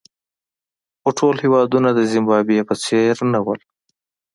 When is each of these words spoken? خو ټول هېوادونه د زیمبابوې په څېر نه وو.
خو 1.01 1.09
ټول 1.19 1.35
هېوادونه 1.43 1.89
د 1.93 1.99
زیمبابوې 2.11 2.67
په 2.69 2.75
څېر 2.83 3.15
نه 3.33 3.39
وو. 3.45 3.55